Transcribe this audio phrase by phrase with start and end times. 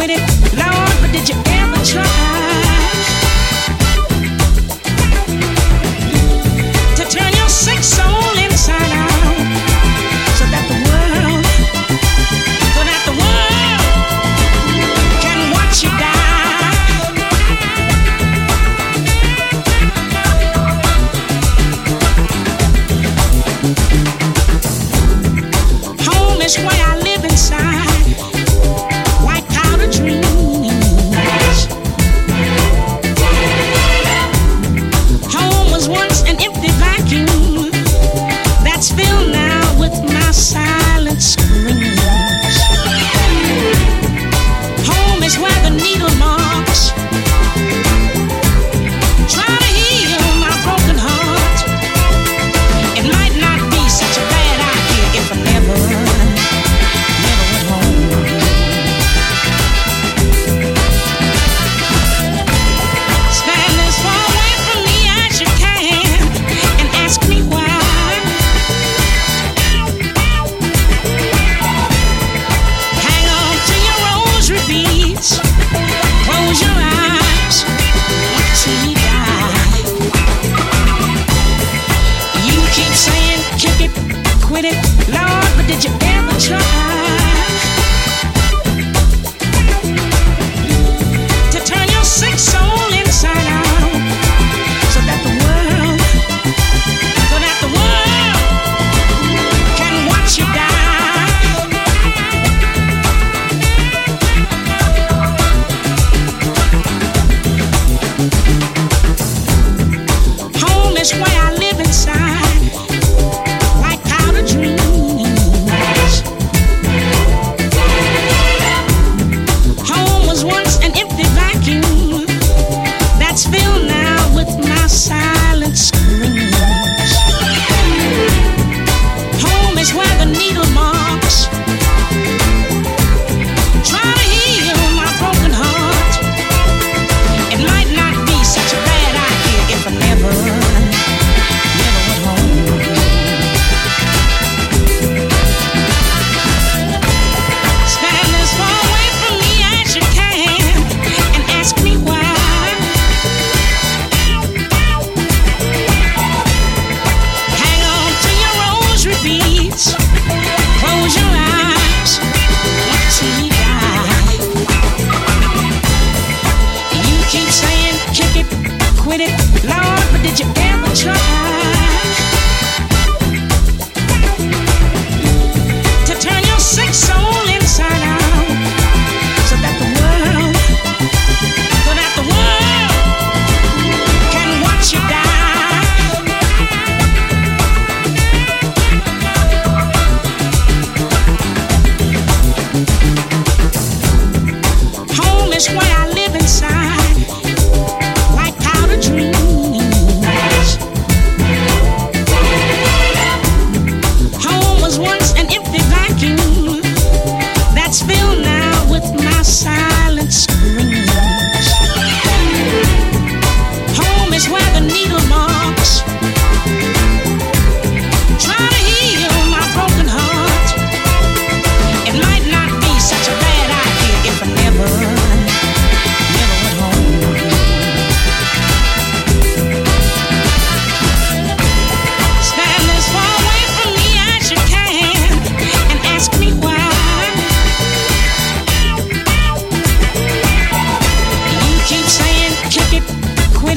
[0.00, 0.56] with it.
[0.56, 0.79] Now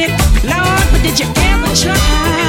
[0.04, 0.12] it.
[0.44, 2.43] Lord, but did you ever try?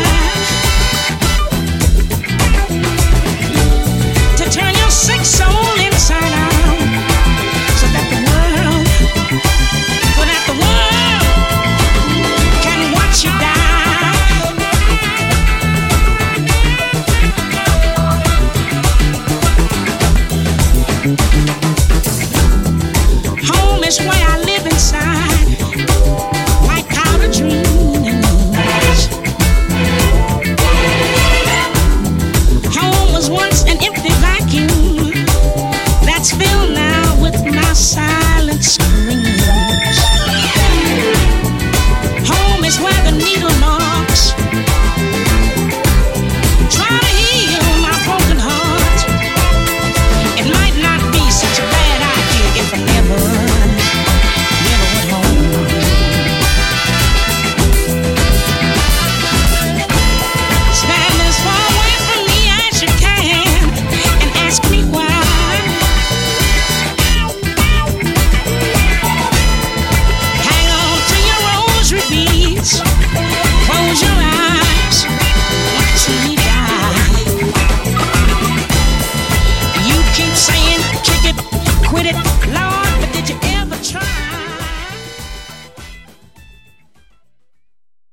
[42.81, 43.54] where the needle